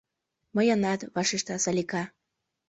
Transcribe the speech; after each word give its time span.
—Мыйынат,— 0.55 1.01
вашешта 1.15 1.55
Салика. 1.63 2.03